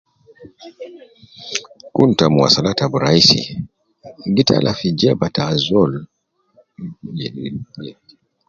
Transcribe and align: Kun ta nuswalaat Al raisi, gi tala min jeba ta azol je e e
Kun 1.93 2.09
ta 2.17 2.25
nuswalaat 2.31 2.79
Al 2.85 2.93
raisi, 3.05 3.41
gi 4.35 4.43
tala 4.47 4.71
min 4.79 4.95
jeba 4.99 5.27
ta 5.35 5.41
azol 5.51 5.91
je 7.17 7.27
e 7.45 7.47
e 7.89 7.91